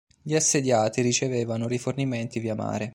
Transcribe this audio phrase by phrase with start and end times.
[0.19, 2.89] Gli assediati ricevevano rifornimenti via mare.